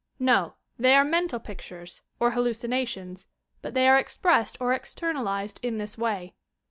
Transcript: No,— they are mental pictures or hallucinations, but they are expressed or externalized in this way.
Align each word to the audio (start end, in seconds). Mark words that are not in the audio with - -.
No,— 0.17 0.55
they 0.79 0.95
are 0.95 1.03
mental 1.05 1.39
pictures 1.39 2.01
or 2.19 2.31
hallucinations, 2.31 3.27
but 3.61 3.75
they 3.75 3.87
are 3.87 3.99
expressed 3.99 4.57
or 4.59 4.73
externalized 4.73 5.59
in 5.61 5.77
this 5.77 5.95
way. 5.95 6.33